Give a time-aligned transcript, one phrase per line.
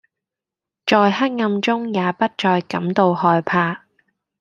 [0.87, 3.83] 在黑暗中也不再感到害怕